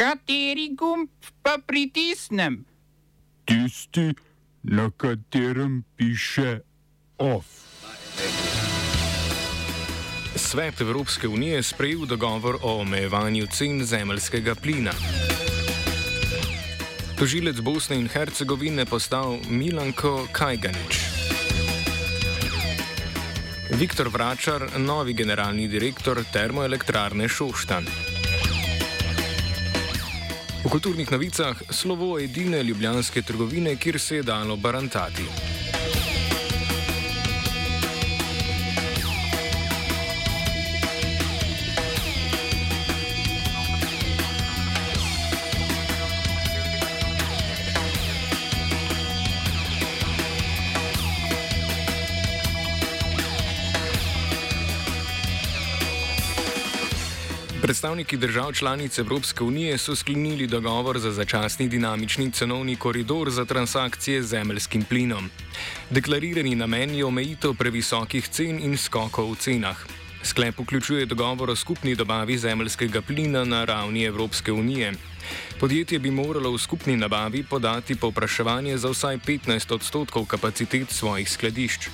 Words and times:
Kateri 0.00 0.70
gumb 0.72 1.10
pa 1.42 1.58
pritisnem? 1.66 2.64
Tisti, 3.44 4.14
na 4.62 4.90
katerem 4.96 5.84
piše 5.96 6.60
OF. 7.18 7.44
Svet 10.36 10.80
Evropske 10.80 11.28
unije 11.28 11.54
je 11.54 11.62
sprejel 11.62 12.06
dogovor 12.06 12.56
o 12.62 12.80
omejevanju 12.80 13.46
cen 13.46 13.84
zemljskega 13.84 14.54
plina. 14.54 14.92
Tožilec 17.18 17.60
Bosne 17.60 17.96
in 17.96 18.08
Hercegovine 18.08 18.86
postal 18.86 19.36
Milanko 19.50 20.26
Kajganič. 20.32 21.00
Viktor 23.70 24.08
Vračar, 24.08 24.78
novi 24.78 25.12
generalni 25.12 25.68
direktor 25.68 26.24
termoelektrarne 26.32 27.28
Šoštan. 27.28 27.84
V 30.60 30.68
kulturnih 30.68 31.10
novicah 31.10 31.56
slovo 31.70 32.18
edine 32.20 32.62
ljubljanske 32.62 33.22
trgovine, 33.22 33.76
kjer 33.76 34.00
se 34.00 34.16
je 34.16 34.22
dalo 34.22 34.56
barantati. 34.56 35.24
Predstavniki 57.70 58.16
držav 58.16 58.52
članic 58.52 58.98
Evropske 58.98 59.44
unije 59.44 59.78
so 59.78 59.96
sklenili 59.96 60.46
dogovor 60.46 60.98
za 60.98 61.12
začasni 61.12 61.68
dinamični 61.68 62.30
cenovni 62.30 62.76
koridor 62.76 63.30
za 63.30 63.44
transakcije 63.44 64.22
z 64.22 64.26
zemeljskim 64.26 64.84
plinom. 64.84 65.30
Deklarirani 65.90 66.54
namen 66.54 66.94
je 66.94 67.04
omejitev 67.04 67.54
previsokih 67.54 68.28
cen 68.28 68.58
in 68.58 68.76
skokov 68.76 69.30
v 69.32 69.36
cenah. 69.36 69.99
Sklep 70.22 70.58
vključuje 70.58 71.06
dogovor 71.06 71.50
o 71.50 71.56
skupni 71.56 71.94
dobavi 71.94 72.38
zemeljskega 72.38 73.02
plina 73.02 73.44
na 73.44 73.64
ravni 73.64 74.04
Evropske 74.04 74.52
unije. 74.52 74.92
Podjetje 75.60 75.98
bi 75.98 76.10
moralo 76.10 76.52
v 76.52 76.58
skupni 76.58 76.96
nabavi 76.96 77.42
podati 77.42 77.94
povpraševanje 77.94 78.78
za 78.78 78.88
vsaj 78.88 79.18
15 79.18 79.74
odstotkov 79.74 80.24
kapacitet 80.26 80.90
svojih 80.90 81.30
skladišč. 81.30 81.88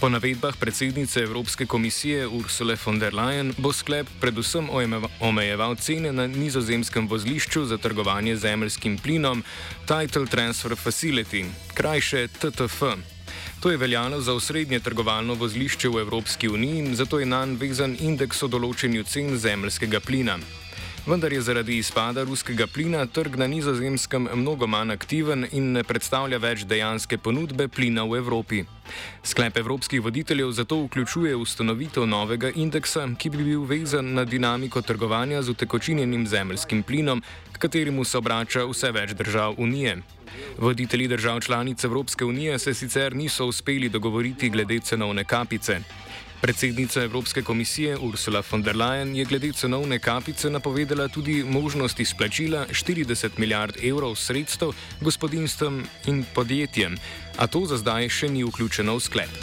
Po 0.00 0.08
navedbah 0.08 0.56
predsednice 0.60 1.20
Evropske 1.20 1.66
komisije 1.66 2.26
Ursule 2.26 2.76
von 2.86 2.98
der 2.98 3.14
Leyen 3.14 3.54
bo 3.58 3.72
sklep 3.72 4.06
predvsem 4.20 4.68
omejeval 5.20 5.76
cene 5.76 6.12
na 6.12 6.26
nizozemskem 6.26 7.08
vozlišču 7.08 7.64
za 7.64 7.78
trgovanje 7.78 8.36
zemeljskim 8.36 8.98
plinom 8.98 9.44
Title 9.86 10.26
Transfer 10.26 10.72
Facility, 10.72 11.44
krajše 11.74 12.28
TTF. 12.28 13.13
To 13.64 13.70
je 13.70 13.76
veljalo 13.76 14.20
za 14.20 14.34
osrednje 14.34 14.80
trgovalno 14.80 15.34
vozlišče 15.34 15.88
v 15.88 16.00
Evropski 16.00 16.48
uniji 16.48 16.78
in 16.78 16.96
zato 16.96 17.18
je 17.18 17.26
nan 17.26 17.54
vezan 17.56 17.96
indeks 18.00 18.42
o 18.44 18.48
določenju 18.52 19.06
cen 19.08 19.38
zemljskega 19.40 20.02
plina. 20.04 20.36
Vendar 21.06 21.32
je 21.32 21.40
zaradi 21.42 21.76
izpada 21.76 22.22
ruskega 22.24 22.64
plina 22.66 23.02
trg 23.06 23.34
na 23.36 23.46
nizozemskem 23.46 24.28
mnogo 24.34 24.66
manj 24.66 24.92
aktiven 24.92 25.44
in 25.52 25.66
ne 25.76 25.82
predstavlja 25.84 26.38
več 26.40 26.62
dejanske 26.64 27.18
ponudbe 27.20 27.66
plina 27.68 28.06
v 28.08 28.16
Evropi. 28.22 28.62
Sklep 29.22 29.58
evropskih 29.60 30.00
voditeljev 30.00 30.54
zato 30.56 30.78
vključuje 30.86 31.36
ustanovitev 31.36 32.06
novega 32.08 32.48
indeksa, 32.54 33.04
ki 33.18 33.30
bi 33.30 33.44
bil 33.44 33.66
vezan 33.68 34.14
na 34.16 34.24
dinamiko 34.24 34.80
trgovanja 34.80 35.42
z 35.42 35.52
utekočinjenim 35.52 36.24
zemljskim 36.26 36.82
plinom, 36.82 37.20
k 37.52 37.60
kateremu 37.66 38.04
se 38.04 38.18
obrača 38.18 38.64
vse 38.64 38.92
več 38.96 39.12
držav 39.12 39.60
Unije. 39.60 39.98
Voditelji 40.58 41.08
držav 41.08 41.40
članic 41.40 41.84
Evropske 41.84 42.24
unije 42.24 42.58
se 42.58 42.74
sicer 42.74 43.14
niso 43.14 43.46
uspeli 43.46 43.88
dogovoriti 43.88 44.50
glede 44.50 44.80
cenovne 44.80 45.24
kapice. 45.24 45.80
Predsednica 46.44 47.02
Evropske 47.02 47.42
komisije 47.42 47.96
Ursula 47.98 48.42
von 48.50 48.62
der 48.62 48.76
Leyen 48.76 49.14
je 49.16 49.24
glede 49.24 49.52
cenovne 49.52 49.98
kapice 49.98 50.50
napovedala 50.50 51.08
tudi 51.08 51.44
možnost 51.44 52.00
izplačila 52.00 52.66
40 52.70 53.28
milijard 53.36 53.76
evrov 53.84 54.14
sredstev 54.14 54.74
gospodinstvom 55.00 55.86
in 56.06 56.24
podjetjem, 56.34 56.96
a 57.36 57.46
to 57.46 57.64
za 57.66 57.76
zdaj 57.76 58.08
še 58.08 58.28
ni 58.28 58.44
vključeno 58.44 58.96
v 58.96 59.00
sklep. 59.00 59.40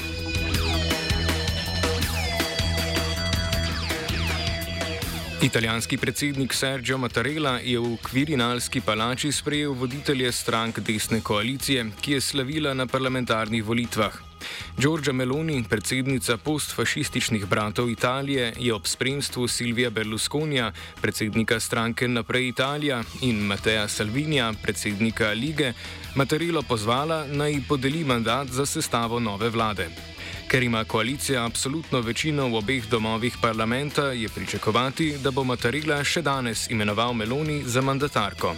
Italijanski 5.41 5.97
predsednik 5.97 6.53
Sergio 6.53 6.97
Mattarella 6.97 7.57
je 7.63 7.79
v 7.79 7.97
Kvirinalski 7.97 8.81
palači 8.81 9.31
sprejel 9.31 9.73
voditelje 9.73 10.31
strank 10.31 10.79
desne 10.79 11.21
koalicije, 11.21 11.91
ki 12.01 12.11
je 12.11 12.21
slavila 12.21 12.73
na 12.73 12.85
parlamentarnih 12.85 13.65
volitvah. 13.65 14.30
Giorgia 14.77 15.13
Meloni, 15.13 15.63
predsednica 15.69 16.37
postfašističnih 16.37 17.45
bratov 17.45 17.89
Italije, 17.89 18.53
je 18.59 18.73
ob 18.73 18.87
spremstvu 18.87 19.47
Silvija 19.47 19.89
Berlusconija, 19.89 20.71
predsednika 21.01 21.59
stranke 21.59 22.07
Naprej 22.07 22.47
Italija 22.47 23.03
in 23.21 23.39
Mateja 23.45 23.87
Salvinija, 23.87 24.53
predsednika 24.63 25.31
lige, 25.31 25.73
Mattarello 26.15 26.61
pozvala 26.61 27.25
naj 27.27 27.61
podeli 27.67 28.03
mandat 28.03 28.47
za 28.47 28.65
sestavo 28.65 29.19
nove 29.19 29.49
vlade. 29.49 29.89
Ker 30.51 30.63
ima 30.63 30.83
koalicija 30.83 31.45
absolutno 31.45 32.01
večino 32.01 32.47
v 32.47 32.55
obeh 32.55 32.89
domovih 32.89 33.37
parlamenta, 33.41 34.11
je 34.11 34.29
pričakovati, 34.29 35.17
da 35.23 35.31
bo 35.31 35.43
Matarila 35.43 36.03
še 36.03 36.21
danes 36.21 36.67
imenoval 36.69 37.13
Meloni 37.13 37.61
za 37.65 37.81
mandatarko. 37.81 38.55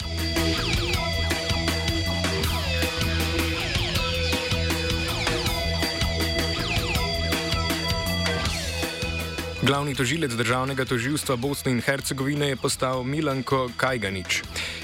Glavni 9.63 9.95
tožilec 9.95 10.33
državnega 10.35 10.83
tožilstva 10.83 11.37
Bosne 11.39 11.71
in 11.71 11.79
Hercegovine 11.81 12.49
je 12.51 12.55
postal 12.59 13.03
Milanko 13.03 13.69
Kajganič. 13.77 14.41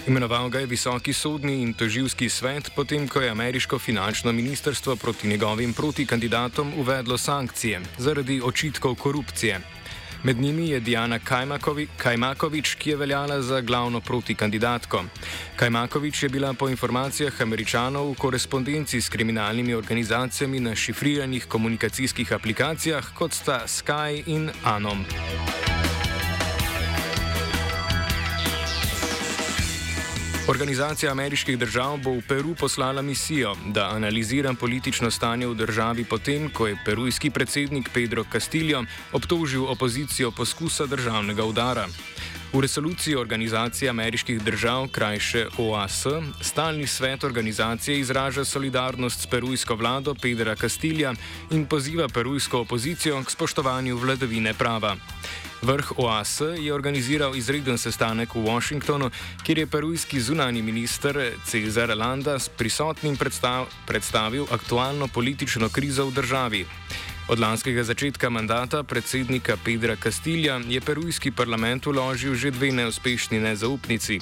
Imenoval 0.08 0.48
ga 0.50 0.60
je 0.64 0.70
visoki 0.72 1.14
sodni 1.14 1.58
in 1.62 1.74
tožilski 1.74 2.30
svet, 2.30 2.72
potem 2.76 3.08
ko 3.08 3.20
je 3.20 3.30
ameriško 3.30 3.80
finančno 3.80 4.32
ministrstvo 4.32 4.96
proti 4.96 5.28
njegovim 5.28 5.74
protikandidatom 5.74 6.72
uvedlo 6.80 7.18
sankcije 7.18 7.82
zaradi 7.98 8.42
očitkov 8.44 8.96
korupcije. 8.96 9.79
Med 10.24 10.38
njimi 10.38 10.70
je 10.70 10.80
Diana 10.80 11.20
Kajmakovič, 11.98 12.76
ki 12.76 12.90
je 12.90 12.96
veljala 12.96 13.42
za 13.42 13.62
glavno 13.62 14.02
protikandidatko. 14.02 15.04
Kajmakovič 15.56 16.24
je 16.24 16.30
bila 16.30 16.54
po 16.54 16.70
informacijah 16.70 17.42
američanov 17.42 18.12
v 18.12 18.16
korespondenci 18.16 19.02
s 19.02 19.10
kriminalnimi 19.10 19.74
organizacijami 19.74 20.60
na 20.60 20.76
šifriranih 20.76 21.46
komunikacijskih 21.46 22.34
aplikacijah, 22.34 23.14
kot 23.16 23.34
sta 23.34 23.64
Sky 23.68 24.24
in 24.26 24.52
Anom. 24.64 25.06
Organizacija 30.50 31.12
ameriških 31.12 31.60
držav 31.62 32.00
bo 32.02 32.12
v 32.12 32.22
Peru 32.28 32.56
poslala 32.58 33.02
misijo, 33.02 33.52
da 33.68 33.90
analizira 33.94 34.54
politično 34.54 35.12
stanje 35.12 35.48
v 35.48 35.54
državi 35.56 36.04
potem, 36.10 36.48
ko 36.50 36.68
je 36.68 36.78
perujski 36.86 37.30
predsednik 37.30 37.90
Pedro 37.94 38.24
Castillo 38.32 38.82
obtožil 39.14 39.68
opozicijo 39.70 40.32
poskusa 40.32 40.86
državnega 40.86 41.46
udara. 41.46 41.86
V 42.54 42.62
resoluciji 42.62 43.16
Organizacije 43.16 43.90
ameriških 43.90 44.42
držav, 44.42 44.88
krajše 44.88 45.46
OAS, 45.58 46.06
stalni 46.42 46.88
svet 46.88 47.24
organizacije 47.24 48.00
izraža 48.00 48.46
solidarnost 48.46 49.22
s 49.22 49.28
perujsko 49.28 49.76
vlado 49.76 50.16
Pedra 50.16 50.56
Castilja 50.56 51.14
in 51.52 51.66
poziva 51.66 52.08
perujsko 52.08 52.66
opozicijo 52.66 53.22
k 53.24 53.32
spoštovanju 53.32 53.98
vladavine 53.98 54.54
prava. 54.54 54.96
Vrh 55.62 55.92
OAS 56.00 56.42
je 56.58 56.74
organiziral 56.74 57.36
izreden 57.36 57.78
sestanek 57.78 58.32
v 58.36 58.48
Washingtonu, 58.48 59.12
kjer 59.44 59.58
je 59.58 59.68
perujski 59.68 60.22
zunani 60.22 60.62
minister 60.62 61.20
Cezar 61.46 61.92
Landa 61.98 62.40
s 62.40 62.50
prisotnim 62.50 63.18
predstav 63.18 63.68
predstavil 63.88 64.48
aktualno 64.52 65.08
politično 65.08 65.70
krizo 65.70 66.06
v 66.06 66.14
državi. 66.14 66.66
Od 67.30 67.40
lanskega 67.40 67.84
začetka 67.84 68.30
mandata 68.30 68.84
predsednika 68.84 69.58
Pedra 69.66 69.96
Castilja 69.96 70.62
je 70.68 70.82
perujski 70.82 71.32
parlament 71.32 71.88
uložil 71.88 72.36
že 72.36 72.52
dve 72.52 72.72
neuspešni 72.72 73.40
nezaupnici. 73.40 74.20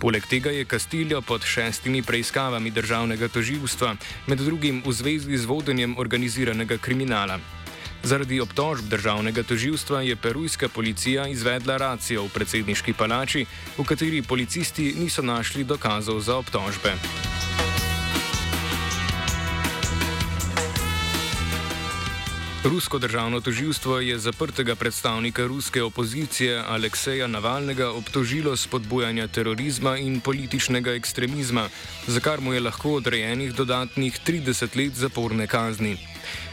Poleg 0.00 0.26
tega 0.26 0.50
je 0.50 0.64
Castillo 0.64 1.20
pod 1.22 1.44
šestimi 1.44 2.02
preiskavami 2.02 2.70
državnega 2.70 3.28
toživstva, 3.28 3.94
med 4.26 4.38
drugim 4.40 4.82
v 4.86 4.92
zvezi 4.92 5.36
z 5.36 5.44
vodenjem 5.44 5.94
organiziranega 5.98 6.80
kriminala. 6.80 7.59
Zaradi 8.02 8.40
obtožb 8.40 8.88
državnega 8.88 9.42
toživstva 9.42 10.02
je 10.02 10.16
perujska 10.16 10.68
policija 10.68 11.26
izvedla 11.28 11.76
racijo 11.76 12.24
v 12.24 12.32
predsedniški 12.34 12.92
palači, 12.92 13.46
v 13.78 13.84
kateri 13.84 14.22
policisti 14.22 14.94
niso 14.98 15.22
našli 15.22 15.64
dokazov 15.64 16.20
za 16.20 16.36
obtožbe. 16.36 16.96
Rusko 22.64 22.98
državno 22.98 23.40
toživstvo 23.40 24.00
je 24.00 24.18
zaprtega 24.18 24.74
predstavnika 24.74 25.46
ruske 25.46 25.82
opozicije 25.82 26.62
Alekseja 26.68 27.26
Navalnega 27.26 27.90
obtožilo 27.90 28.56
spodbujanja 28.56 29.28
terorizma 29.28 29.96
in 29.96 30.20
političnega 30.20 30.92
ekstremizma, 30.92 31.68
za 32.06 32.20
kar 32.20 32.40
mu 32.40 32.52
je 32.52 32.60
lahko 32.60 32.92
odrejenih 32.92 33.54
dodatnih 33.54 34.20
30 34.26 34.76
let 34.76 34.92
zaporne 34.94 35.46
kazni. 35.46 35.96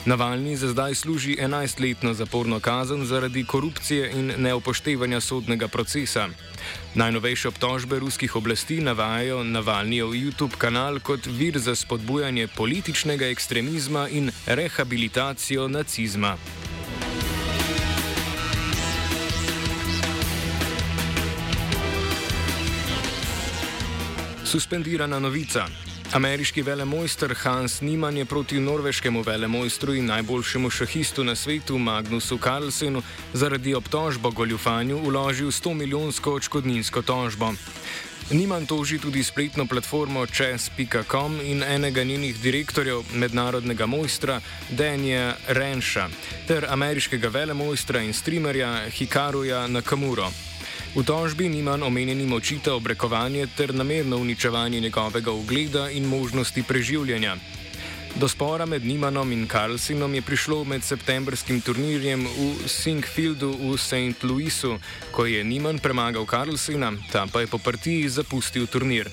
Navalni 0.05 0.55
za 0.57 0.67
zdaj 0.67 0.95
služi 0.95 1.37
11-letno 1.41 2.13
zaporno 2.13 2.59
kazen 2.59 3.05
zaradi 3.05 3.43
korupcije 3.45 4.11
in 4.11 4.33
neupoštevanja 4.37 5.21
sodnega 5.21 5.67
procesa. 5.67 6.29
Najnovejše 6.95 7.47
obtožbe 7.47 7.99
ruskih 7.99 8.35
oblasti 8.35 8.81
navajajo 8.81 9.43
Navalnijev 9.43 10.07
YouTube 10.07 10.57
kanal 10.57 10.99
kot 10.99 11.25
vir 11.25 11.59
za 11.59 11.75
spodbujanje 11.75 12.47
političnega 12.47 13.27
ekstremizma 13.27 14.09
in 14.09 14.31
rehabilitacijo 14.45 15.67
nacizma. 15.67 16.37
Suspendirana 24.43 25.19
novica. 25.19 25.86
Ameriški 26.13 26.61
velemojster 26.61 27.33
Hans 27.43 27.81
Niemann 27.81 28.17
je 28.17 28.25
proti 28.25 28.59
norveškemu 28.59 29.21
velemojstru 29.21 29.93
in 29.93 30.05
najboljšemu 30.05 30.69
šahistu 30.69 31.23
na 31.23 31.35
svetu 31.35 31.77
Magnusu 31.77 32.37
Carlsenu 32.37 33.01
zaradi 33.33 33.75
obtožbo 33.75 34.31
goljufanju 34.31 34.97
uložil 34.97 35.51
100 35.51 35.73
milijonsko 35.73 36.33
očkodninsko 36.33 37.01
tožbo. 37.01 37.53
Niman 38.31 38.65
toži 38.65 38.99
tudi 38.99 39.23
spletno 39.23 39.65
platformo 39.65 40.25
chess.com 40.25 41.39
in 41.43 41.63
enega 41.63 42.03
njenih 42.03 42.39
direktorjev, 42.39 43.03
mednarodnega 43.13 43.85
mojstra 43.85 44.41
Danja 44.69 45.35
Renša, 45.47 46.09
ter 46.47 46.65
ameriškega 46.69 47.27
velemojstra 47.27 48.01
in 48.01 48.13
streamerja 48.13 48.89
Hikaruja 48.89 49.67
Nakamuro. 49.67 50.31
V 50.97 51.05
tožbi 51.05 51.45
Niman 51.45 51.83
omenjenim 51.85 52.33
očita 52.33 52.73
obrekovanje 52.73 53.45
ter 53.57 53.69
namerno 53.75 54.17
uničevanje 54.17 54.79
njegovega 54.79 55.31
ugleda 55.31 55.89
in 55.89 56.09
možnosti 56.09 56.63
preživljanja. 56.63 57.35
Do 58.17 58.27
spora 58.27 58.65
med 58.65 58.85
Nimanom 58.85 59.31
in 59.31 59.47
Carlsinom 59.47 60.13
je 60.15 60.21
prišlo 60.21 60.63
med 60.63 60.81
septembrskim 60.83 61.59
turnirjem 61.61 62.23
v 62.25 62.65
Singfieldu 62.65 63.51
v 63.53 63.77
St. 63.77 64.23
Louisu, 64.23 64.79
ko 65.13 65.25
je 65.29 65.43
Niman 65.43 65.77
premagal 65.77 66.25
Carlsina, 66.25 66.89
ta 67.11 67.27
pa 67.29 67.45
je 67.45 67.47
po 67.47 67.61
partiji 67.61 68.09
zapustil 68.09 68.65
turnir. 68.65 69.05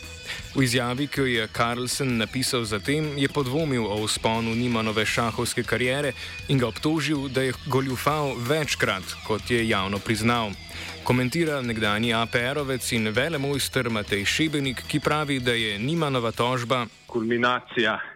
V 0.56 0.64
izjavi, 0.64 1.04
ki 1.06 1.20
jo 1.20 1.26
je 1.26 1.48
Carlsen 1.52 2.16
napisal 2.16 2.64
zatem, 2.64 3.18
je 3.20 3.28
podvomil 3.28 3.84
o 3.84 4.00
usponu 4.00 4.54
Nimanove 4.56 5.04
šahovske 5.04 5.68
kariere 5.68 6.14
in 6.48 6.58
ga 6.58 6.72
obtožil, 6.72 7.28
da 7.28 7.44
je 7.44 7.52
goljufal 7.66 8.32
večkrat, 8.40 9.04
kot 9.28 9.50
je 9.50 9.68
javno 9.68 9.98
priznal. 9.98 10.56
Komentira 11.04 11.60
nekdani 11.60 12.16
APR-ovec 12.16 12.92
in 12.96 13.12
velemojster 13.12 13.92
Matej 13.92 14.24
Šebenik, 14.24 14.80
ki 14.88 15.00
pravi, 15.00 15.40
da 15.44 15.52
je 15.52 15.78
Nimanova 15.78 16.32
tožba 16.32 16.86
kulminacija 17.06 18.13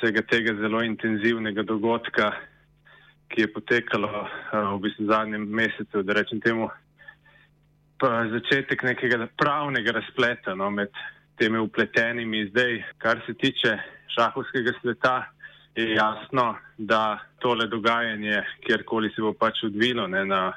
vsega 0.00 0.22
tega 0.24 0.54
zelo 0.56 0.80
intenzivnega 0.82 1.62
dogodka, 1.62 2.32
ki 3.28 3.44
je 3.44 3.52
potekalo 3.52 4.08
uh, 4.08 4.28
v 4.74 4.78
bistvu 4.86 5.06
zadnjem 5.06 5.44
mesecu, 5.44 6.02
da 6.02 6.16
rečem 6.16 6.40
temu, 6.40 6.70
začetek 8.00 8.80
nekega 8.82 9.28
pravnega 9.36 9.92
razpleta 9.92 10.54
no, 10.56 10.70
med 10.70 10.88
temi 11.36 11.60
upletenimi. 11.60 12.48
Zdaj, 12.48 12.80
kar 12.98 13.20
se 13.26 13.34
tiče 13.34 13.76
šahovskega 14.16 14.72
sveta, 14.80 15.14
je 15.76 15.94
jasno, 15.94 16.56
da 16.78 17.18
tole 17.38 17.66
dogajanje, 17.66 18.42
kjerkoli 18.66 19.12
se 19.14 19.22
bo 19.22 19.32
pač 19.32 19.62
odvilo 19.68 20.06
ne, 20.08 20.24
na 20.24 20.52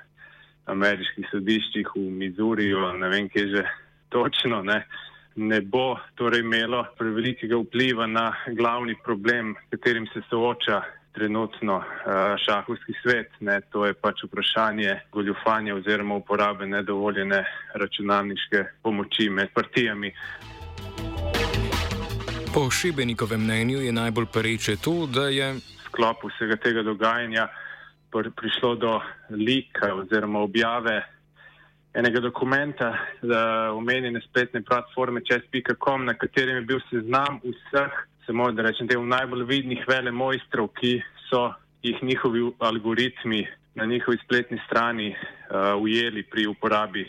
ameriških 0.66 1.28
sodiščih 1.32 1.92
v 1.96 2.08
Mizuriju, 2.24 2.88
ne 2.98 3.10
vem, 3.12 3.28
kje 3.30 3.48
že 3.52 3.64
točno, 4.10 4.64
ne, 4.64 4.86
ne 5.36 5.62
bo 5.62 5.98
torej 6.16 6.40
imelo 6.40 6.86
prevelikega 6.98 7.58
vpliva 7.58 8.08
na 8.08 8.34
glavni 8.48 8.96
problem, 9.04 9.56
katerim 9.70 10.08
se 10.14 10.22
sooča 10.30 10.82
trenutno 11.14 11.76
uh, 11.76 11.84
šahovski 12.46 12.94
svet. 13.02 13.30
Ne, 13.40 13.62
to 13.72 13.86
je 13.86 13.94
pač 13.94 14.24
vprašanje 14.24 15.00
goljufanja 15.12 15.76
oziroma 15.76 16.16
uporabe 16.16 16.68
nedovoljene 16.68 17.44
računalniške 17.74 18.66
pomoči 18.84 19.30
med 19.30 19.54
partijami. 19.54 20.14
Po 22.54 22.70
Šebenikovem 22.72 23.42
mnenju 23.44 23.82
je 23.82 23.92
najbolj 23.92 24.26
pereče 24.34 24.76
to, 24.76 25.06
da 25.06 25.28
je 25.28 25.54
sklop 25.86 26.26
vsega 26.30 26.56
tega 26.56 26.82
dogajanja 26.82 27.48
prišlo 28.12 28.76
do 28.76 29.00
lika 29.30 29.94
oziroma 29.96 30.40
objave 30.40 31.02
enega 31.94 32.20
dokumenta 32.20 32.98
za 33.22 33.72
omenjene 33.74 34.22
spletne 34.22 34.62
platforme 34.62 35.22
čez.com, 35.26 36.06
na 36.06 36.14
katerem 36.14 36.56
je 36.56 36.62
bil 36.62 36.80
seznam 36.90 37.40
vseh, 37.44 37.94
samo 38.26 38.52
da 38.52 38.64
rečem 38.64 38.88
temu, 38.88 39.06
najbolj 39.06 39.44
vidnih 39.44 39.84
vele 39.88 40.12
mojstrov, 40.12 40.72
ki 40.80 41.02
so 41.30 41.52
jih 41.84 42.04
njihovi 42.04 42.52
algoritmi 42.60 43.48
na 43.76 43.86
njihovi 43.86 44.18
spletni 44.24 44.62
strani 44.66 45.10
uh, 45.10 45.82
ujeli 45.82 46.24
pri 46.24 46.48
uporabi 46.48 47.08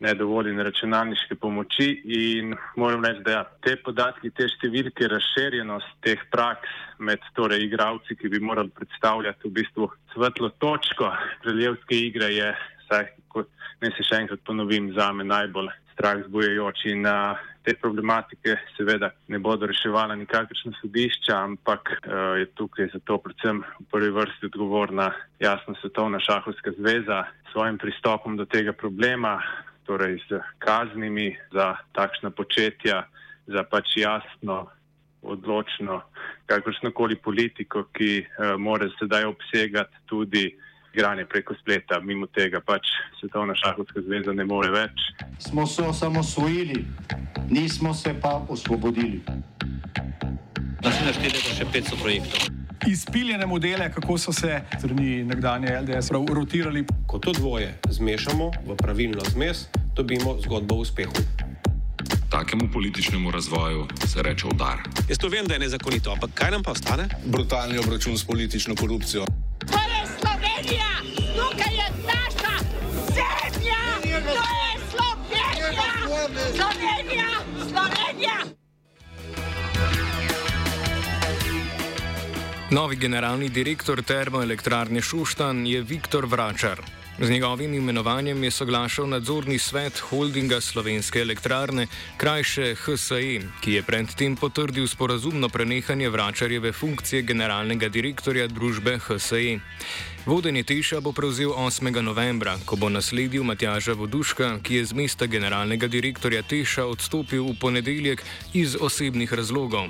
nedovoljene 0.00 0.62
računalniške 0.62 1.34
pomoči. 1.34 2.02
In 2.04 2.54
moram 2.76 3.04
reči, 3.04 3.22
da 3.24 3.30
ja, 3.30 3.44
te 3.60 3.76
podatki, 3.82 4.30
te 4.30 4.46
številke, 4.48 5.08
razširjenost 5.10 5.98
teh 6.06 6.22
praks 6.30 6.70
med 6.98 7.22
torej 7.34 7.66
igravci, 7.66 8.16
ki 8.16 8.30
bi 8.30 8.40
morali 8.40 8.70
predstavljati 8.74 9.48
v 9.48 9.54
bistvu 9.58 9.90
svetlo 10.14 10.52
točko 10.62 11.10
kraljevske 11.42 11.98
igre, 11.98 12.30
je, 12.34 12.52
saj, 12.88 13.12
kot 13.28 13.48
ne 13.82 13.92
se 13.96 14.06
še 14.06 14.22
enkrat 14.24 14.42
ponovim, 14.46 14.92
za 14.96 15.12
me 15.12 15.24
najbolj 15.24 15.70
strah 15.98 16.22
zbujajoč 16.26 16.84
in 16.94 17.06
uh, 17.06 17.38
te 17.66 17.74
problematike 17.74 18.54
seveda 18.76 19.10
ne 19.28 19.40
bodo 19.42 19.66
reševala 19.66 20.14
nikakršna 20.14 20.72
sodišča, 20.78 21.34
ampak 21.42 21.90
uh, 21.98 22.38
je 22.38 22.46
tukaj 22.54 22.92
zato 22.94 23.18
predvsem 23.24 23.64
v 23.80 23.86
prvi 23.90 24.12
vrsti 24.14 24.46
odgovorna 24.46 25.10
jasno 25.42 25.74
Svetovna 25.80 26.20
šahovska 26.22 26.76
zveza 26.78 27.24
s 27.26 27.52
svojim 27.52 27.78
pristopom 27.82 28.38
do 28.38 28.46
tega 28.46 28.72
problema, 28.72 29.40
torej 29.90 30.20
z 30.28 30.38
kaznimi 30.62 31.34
za 31.52 31.74
takšna 31.98 32.30
početja, 32.30 33.02
za 33.50 33.62
pač 33.66 33.96
jasno, 33.98 34.68
odločno, 35.22 36.02
kakršno 36.46 36.92
koli 36.94 37.18
politiko, 37.18 37.88
ki 37.90 38.22
uh, 38.22 38.54
mora 38.54 38.86
sedaj 39.00 39.26
obsegati 39.34 40.06
tudi 40.06 40.46
igranje 40.98 41.24
preko 41.24 41.54
spleta. 41.54 42.00
Mimo 42.00 42.26
tega 42.26 42.60
pač 42.60 42.90
Svetovna 43.20 43.54
šahovska 43.54 44.02
zveza 44.02 44.32
ne 44.34 44.44
more 44.44 44.70
več. 44.70 45.04
Smo 45.38 45.66
se 45.66 45.82
osamosvojili, 45.82 46.84
nismo 47.50 47.94
se 47.94 48.14
pa 48.22 48.42
osvobodili. 48.48 49.22
Naslednje 50.82 51.12
število 51.12 51.44
je 51.46 51.54
še 51.58 51.66
500 51.74 52.00
projektov. 52.02 52.48
Izpiljene 52.88 53.46
modele, 53.46 53.90
kako 53.94 54.18
so 54.18 54.32
se 54.32 54.60
strani 54.78 55.22
nekdanje 55.26 55.74
LDS 55.82 56.10
rotirali. 56.10 56.84
Ko 57.06 57.18
to 57.18 57.32
dvoje 57.32 57.74
zmešamo 57.90 58.50
v 58.66 58.76
pravilno 58.78 59.22
zmes, 59.30 59.66
dobimo 59.94 60.38
zgodbo 60.42 60.78
o 60.78 60.86
uspehu. 60.86 61.26
Takemu 62.30 62.68
političnemu 62.72 63.30
razvoju 63.30 63.86
se 64.06 64.22
reče 64.22 64.46
udar. 64.46 64.82
Jaz 65.08 65.18
to 65.18 65.28
vem, 65.28 65.46
da 65.46 65.54
je 65.54 65.66
nezakonito, 65.66 66.12
ampak 66.12 66.34
kaj 66.34 66.50
nam 66.50 66.62
pa 66.62 66.74
ostane? 66.74 67.08
Brutalni 67.26 67.78
obračun 67.78 68.18
s 68.18 68.24
politično 68.24 68.74
korupcijo. 68.74 69.26
Je 69.68 69.97
Slovenija, 70.68 71.00
tukaj 71.36 71.74
je 71.74 71.88
naša 72.06 72.54
zemlja, 73.14 73.82
to 74.22 74.44
je 74.60 74.70
Slovenija, 74.90 75.88
Slovenija, 76.56 77.28
Slovenija. 77.68 78.38
Novi 82.70 82.96
generalni 82.96 83.48
direktor 83.48 84.02
termoelektrarne 84.02 85.00
Šuštan 85.00 85.66
je 85.66 85.82
Viktor 85.82 86.26
Vračar. 86.26 86.80
Z 87.20 87.30
njegovim 87.30 87.74
imenovanjem 87.74 88.44
je 88.44 88.50
soglašal 88.50 89.08
nadzorni 89.08 89.58
svet 89.58 89.98
holdinga 89.98 90.60
slovenske 90.60 91.20
elektrarne, 91.20 91.86
krajše 92.16 92.74
HSE, 92.74 93.40
ki 93.60 93.72
je 93.72 93.82
predtem 93.82 94.36
potrdil 94.36 94.86
sporazumno 94.86 95.48
prenehanje 95.48 96.08
vračarjeve 96.08 96.72
funkcije 96.72 97.22
generalnega 97.22 97.88
direktorja 97.88 98.46
družbe 98.46 98.98
HSE. 98.98 99.58
Vodenje 100.28 100.60
Teša 100.60 101.00
bo 101.00 101.16
prevzel 101.16 101.56
8. 101.56 101.88
novembra, 102.04 102.60
ko 102.68 102.76
bo 102.76 102.92
nasledil 102.92 103.40
Matjaža 103.48 103.96
Voduška, 103.96 104.60
ki 104.60 104.74
je 104.74 104.84
z 104.84 104.92
mesta 104.92 105.24
generalnega 105.24 105.88
direktorja 105.88 106.42
Teša 106.44 106.84
odstopil 106.84 107.48
v 107.48 107.56
ponedeljek 107.56 108.20
iz 108.52 108.76
osebnih 108.76 109.32
razlogov. 109.32 109.88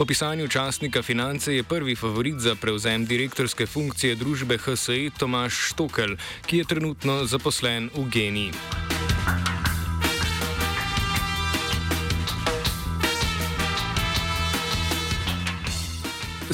Po 0.00 0.08
pisanju 0.08 0.48
časnika 0.48 1.02
Finance 1.04 1.52
je 1.52 1.68
prvi 1.68 1.92
favorit 1.92 2.40
za 2.40 2.56
prevzem 2.56 3.04
direktorske 3.04 3.68
funkcije 3.68 4.16
družbe 4.16 4.56
HSE 4.56 5.12
Tomaš 5.20 5.68
Štokel, 5.68 6.16
ki 6.48 6.64
je 6.64 6.64
trenutno 6.64 7.28
zaposlen 7.28 7.92
v 7.92 8.08
Geniji. 8.08 8.56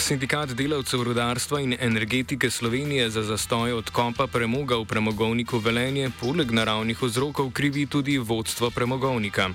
Sindikat 0.08 0.54
delavcev 0.56 1.02
rudarstva 1.04 1.58
in 1.60 1.74
energetike 1.80 2.48
Slovenije 2.50 3.10
za 3.10 3.22
zastoj 3.22 3.72
odkopa 3.72 4.26
premoga 4.26 4.78
v 4.80 4.86
premogovniku 4.88 5.58
Velenje 5.60 6.08
poleg 6.20 6.48
naravnih 6.50 7.02
vzrokov 7.02 7.50
krivi 7.52 7.84
tudi 7.86 8.16
vodstvo 8.18 8.70
premogovnika. 8.70 9.50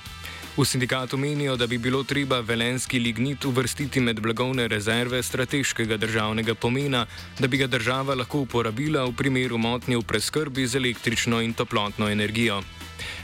V 0.57 0.65
sindikatu 0.65 1.17
menijo, 1.17 1.55
da 1.55 1.67
bi 1.67 1.77
bilo 1.77 2.03
treba 2.03 2.39
velenski 2.39 2.99
lignit 2.99 3.45
uvrstiti 3.45 3.99
med 3.99 4.19
blagovne 4.21 4.67
rezerve 4.67 5.23
strateškega 5.23 5.97
državnega 5.97 6.53
pomena, 6.55 7.05
da 7.39 7.47
bi 7.47 7.57
ga 7.57 7.67
država 7.67 8.13
lahko 8.15 8.43
uporabila 8.45 9.05
v 9.05 9.15
primeru 9.17 9.57
motnje 9.57 9.97
v 9.97 10.03
preskrbi 10.05 10.67
z 10.67 10.75
električno 10.75 11.41
in 11.41 11.53
toplotno 11.53 12.09
energijo. 12.09 12.61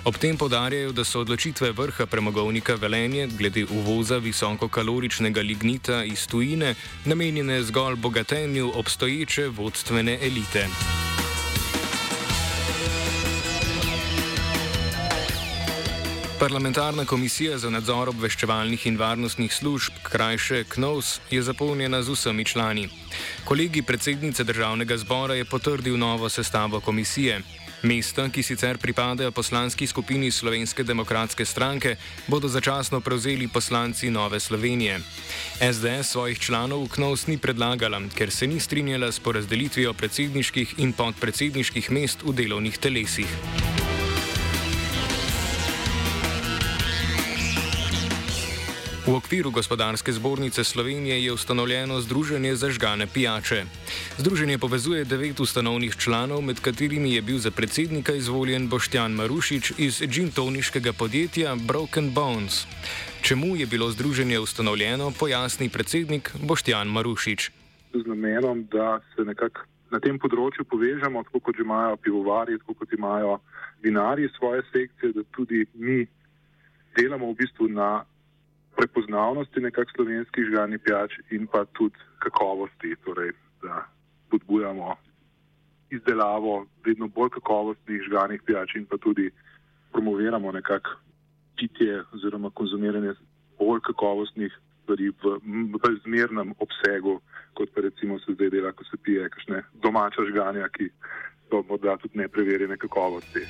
Ob 0.06 0.18
tem 0.18 0.38
podarjajo, 0.38 0.92
da 0.92 1.04
so 1.06 1.22
odločitve 1.22 1.72
vrha 1.72 2.06
premogovnika 2.06 2.76
Velenje 2.76 3.28
glede 3.38 3.66
uvoza 3.66 4.18
visokokaloričnega 4.18 5.42
lignita 5.42 6.04
iz 6.04 6.28
tujine 6.28 6.76
namenjene 7.06 7.62
zgolj 7.64 7.96
bogatenju 7.96 8.72
obstoječe 8.76 9.48
vodstvene 9.48 10.18
elite. 10.22 10.68
Parlamentarna 16.40 17.04
komisija 17.06 17.58
za 17.58 17.70
nadzor 17.70 18.10
obveščevalnih 18.10 18.86
in 18.88 18.98
varnostnih 18.98 19.52
služb, 19.54 19.98
krajše 20.04 20.62
KNOVS, 20.72 21.18
je 21.32 21.42
zapolnjena 21.44 22.00
z 22.02 22.14
vsemi 22.16 22.46
člani. 22.46 22.86
Kolegi 23.44 23.82
predsednice 23.82 24.44
državnega 24.44 24.98
zbora 24.98 25.36
je 25.36 25.46
potrdil 25.46 25.98
novo 25.98 26.30
sestavo 26.30 26.80
komisije. 26.80 27.42
Mesta, 27.84 28.30
ki 28.30 28.44
sicer 28.44 28.78
pripadajo 28.78 29.32
poslanski 29.32 29.88
skupini 29.88 30.32
Slovenske 30.32 30.84
demokratske 30.84 31.46
stranke, 31.46 31.96
bodo 32.28 32.48
začasno 32.48 33.02
prevzeli 33.02 33.48
poslanci 33.48 34.10
Nove 34.10 34.40
Slovenije. 34.40 35.00
SDS 35.60 36.12
svojih 36.12 36.40
članov 36.40 36.86
v 36.86 36.90
KNOVS 36.96 37.28
ni 37.28 37.38
predlagala, 37.38 38.00
ker 38.16 38.32
se 38.32 38.48
ni 38.48 38.60
strinjala 38.60 39.12
s 39.12 39.20
porazdelitvijo 39.20 39.94
predsedniških 39.94 40.76
in 40.78 40.94
podpredsedniških 40.94 41.92
mest 41.92 42.24
v 42.24 42.34
delovnih 42.34 42.78
telesih. 42.78 43.79
Okviru 49.30 49.52
gospodarske 49.52 50.12
zbornice 50.12 50.64
Slovenije 50.64 51.24
je 51.24 51.32
ustanovljeno 51.32 52.02
Združenje 52.02 52.56
za 52.56 52.70
žgane 52.70 53.08
pijače. 53.14 53.64
Združenje 54.18 54.58
povezuje 54.58 55.06
devet 55.06 55.40
ustanovnih 55.40 55.96
članov, 55.98 56.42
med 56.42 56.60
katerimi 56.60 57.14
je 57.14 57.22
bil 57.22 57.38
za 57.38 57.52
predsednika 57.52 58.14
izvoljen 58.14 58.70
Boštjan 58.70 59.12
Marušič 59.12 59.74
iz 59.78 60.02
džintoniškega 60.02 60.94
podjetja 60.94 61.56
Broken 61.68 62.14
Bones. 62.14 62.66
Čemu 63.22 63.56
je 63.56 63.66
bilo 63.66 63.92
združenje 63.92 64.40
ustanovljeno, 64.40 65.12
pojasni 65.20 65.70
predsednik 65.70 66.34
Boštjan 66.48 66.88
Marušič. 66.88 67.52
Z 67.94 68.06
namenom, 68.06 68.66
da 68.72 69.00
se 69.16 69.22
nekako 69.22 69.62
na 69.92 70.00
tem 70.00 70.18
področju 70.20 70.66
povežemo, 70.66 71.24
tako 71.24 71.40
kot 71.40 71.60
imajo 71.60 72.02
pivovari, 72.02 72.58
tako 72.58 72.74
kot 72.74 72.94
imajo 72.98 73.38
vinari 73.84 74.30
svoje 74.38 74.66
sekcije, 74.74 75.14
da 75.14 75.22
tudi 75.38 75.66
mi 75.74 76.08
delamo 76.98 77.30
v 77.30 77.36
bistvu 77.46 77.70
na 77.70 78.09
prepoznavnosti 78.80 79.60
nekakšnih 79.60 79.96
slovenskih 79.96 80.46
žganih 80.50 80.80
pijač 80.86 81.12
in 81.36 81.48
pa 81.52 81.66
tudi 81.76 82.00
kakovosti, 82.24 82.96
torej 83.04 83.32
da 83.62 83.84
podbujamo 84.32 84.96
izdelavo 85.92 86.66
vedno 86.86 87.08
bolj 87.08 87.30
kakovostnih 87.38 88.02
žganih 88.08 88.42
pijač 88.46 88.76
in 88.76 88.86
pa 88.86 88.98
tudi 88.98 89.32
promoviramo 89.92 90.52
nekako 90.52 90.96
pitje 91.58 92.04
oziroma 92.14 92.50
konzumiranje 92.56 93.14
bolj 93.60 93.82
kakovostnih 93.90 94.54
stvari 94.84 95.12
v 95.22 95.38
bolj 95.76 96.00
zmernem 96.06 96.56
obsegu, 96.58 97.20
kot 97.54 97.70
pa 97.76 97.82
recimo 97.82 98.20
se 98.20 98.34
zdaj 98.34 98.50
dela, 98.50 98.72
ko 98.72 98.84
se 98.84 98.98
pije 99.04 99.30
kakšne 99.30 99.64
domača 99.84 100.26
žganja, 100.32 100.70
ki 100.70 100.90
so 101.50 101.64
morda 101.70 101.98
tudi 101.98 102.18
nepreverjene 102.18 102.78
kakovosti. 102.78 103.44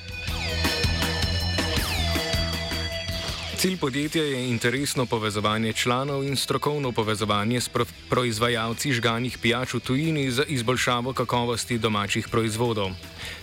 Cilj 3.60 3.78
podjetja 3.82 4.24
je 4.24 4.50
interesno 4.50 5.06
povezovanje 5.06 5.74
članov 5.74 6.24
in 6.24 6.36
strokovno 6.36 6.92
povezovanje 6.92 7.62
s 7.62 7.70
pro 7.70 7.86
proizvajalci 8.10 8.92
žganih 8.92 9.38
pijač 9.42 9.74
v 9.74 9.80
tujini 9.88 10.32
za 10.32 10.44
izboljšavo 10.48 11.13
kakovosti 11.13 11.78
domačih 11.78 12.28
proizvodov. 12.32 12.89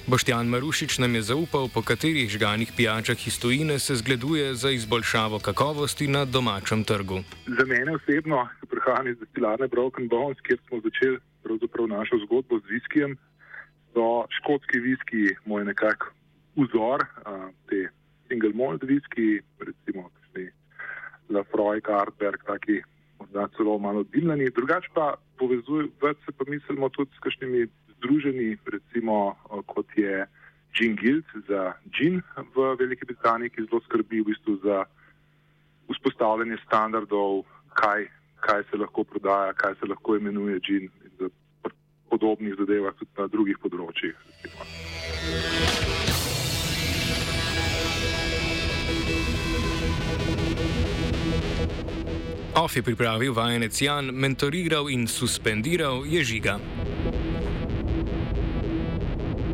Boštjan 0.07 0.47
Marušič 0.47 0.99
nam 0.99 1.15
je 1.15 1.23
zaupal, 1.23 1.69
po 1.75 1.83
katerih 1.83 2.31
žganih 2.31 2.73
pijačah 2.77 3.27
iz 3.27 3.41
tujine 3.41 3.79
se 3.79 3.95
zgleduje 3.95 4.55
za 4.55 4.71
izboljšavo 4.71 5.39
kakovosti 5.39 6.09
na 6.09 6.25
domačem 6.25 6.85
trgu. 6.85 7.21
Za 7.59 7.65
mene 7.67 7.93
osebno, 8.01 8.49
ki 8.61 8.67
prihajam 8.73 9.09
iz 9.09 9.19
destilarne 9.19 9.69
Broken 9.69 10.09
Bones, 10.09 10.41
kjer 10.41 10.59
smo 10.69 10.81
začeli 10.81 11.19
našo 11.89 12.17
zgodbo 12.25 12.59
z 12.59 12.65
viskijem, 12.71 13.19
so 13.93 14.25
škotski 14.41 14.79
viski 14.81 15.37
moj 15.45 15.65
nekak 15.65 16.09
vzor. 16.57 17.05
Uh, 17.27 17.53
single 18.29 18.53
malt 18.55 18.83
whisky, 18.83 19.41
recimo 19.59 20.11
Lafroy, 21.29 21.81
Carberg, 21.81 22.45
taki 22.47 22.83
morda 23.19 23.49
celo 23.57 23.79
malo 23.79 24.01
oddiljeni. 24.01 24.51
Drugače 24.51 24.89
pa 24.95 25.15
povezuje, 25.39 25.89
več 26.03 26.19
se 26.27 26.33
pa 26.33 26.45
mislimo 26.49 26.89
tudi 26.89 27.11
s 27.17 27.23
kakšnimi 27.25 27.67
združeni, 27.97 28.57
recimo 28.73 29.37
kot 29.67 29.87
je 29.97 30.27
Gin 30.77 30.97
Guild 30.97 31.25
za 31.49 31.73
gin 31.91 32.21
v 32.55 32.75
Veliki 32.79 33.09
Britaniji, 33.09 33.51
ki 33.51 33.67
zelo 33.67 33.81
skrbi 33.89 34.21
v 34.21 34.29
bistvu 34.31 34.59
za 34.65 34.85
vzpostavljanje 35.91 36.59
standardov, 36.67 37.45
kaj, 37.81 38.07
kaj 38.45 38.67
se 38.71 38.83
lahko 38.83 39.05
prodaja, 39.05 39.55
kaj 39.57 39.75
se 39.81 39.89
lahko 39.89 40.17
imenuje 40.17 40.61
gin 40.61 40.91
in 41.05 41.11
za 41.19 41.31
podobnih 42.11 42.55
zadevah 42.59 42.95
tudi 43.01 43.11
na 43.19 43.27
drugih 43.33 43.59
področjih. 43.63 44.15
Recimo. 44.45 45.76
OF 52.57 52.77
je 52.77 52.83
pripravil 52.83 53.35
vajenec 53.37 53.81
Jan, 53.83 54.09
mentoriral 54.17 54.89
in 54.89 55.05
suspendiral 55.05 56.09
je 56.09 56.25
žiga. 56.25 56.57